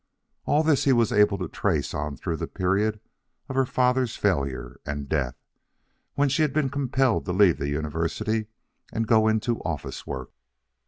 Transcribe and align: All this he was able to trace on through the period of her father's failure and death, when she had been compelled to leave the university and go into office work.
All 0.45 0.63
this 0.63 0.85
he 0.85 0.93
was 0.93 1.11
able 1.11 1.37
to 1.37 1.47
trace 1.47 1.93
on 1.93 2.17
through 2.17 2.37
the 2.37 2.47
period 2.47 2.99
of 3.47 3.55
her 3.55 3.67
father's 3.67 4.15
failure 4.17 4.79
and 4.83 5.07
death, 5.07 5.35
when 6.15 6.27
she 6.27 6.41
had 6.41 6.53
been 6.53 6.71
compelled 6.71 7.25
to 7.25 7.31
leave 7.33 7.59
the 7.59 7.69
university 7.69 8.47
and 8.91 9.05
go 9.05 9.27
into 9.27 9.61
office 9.61 10.07
work. 10.07 10.31